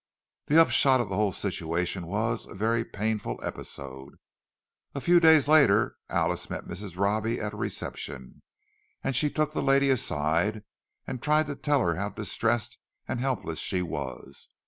The 0.47 0.59
upshot 0.59 0.99
of 0.99 1.09
the 1.09 1.15
whole 1.15 1.31
situation 1.31 2.07
was 2.07 2.47
a 2.47 2.55
very 2.55 2.83
painful 2.83 3.39
episode. 3.43 4.15
A 4.95 4.99
few 4.99 5.19
days 5.19 5.47
later 5.47 5.95
Alice 6.09 6.49
met 6.49 6.65
Mrs. 6.65 6.97
Robbie 6.97 7.39
at 7.39 7.53
a 7.53 7.57
reception; 7.57 8.41
and 9.03 9.15
she 9.15 9.29
took 9.29 9.53
the 9.53 9.61
lady 9.61 9.91
aside, 9.91 10.63
and 11.05 11.21
tried 11.21 11.45
to 11.49 11.55
tell 11.55 11.81
her 11.81 11.93
how 11.97 12.09
distressed 12.09 12.79
and 13.07 13.19
helpless 13.19 13.59
she 13.59 13.83
was. 13.83 14.47